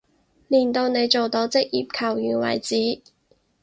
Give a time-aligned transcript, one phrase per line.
[0.49, 3.01] 練到你做到職業球員為止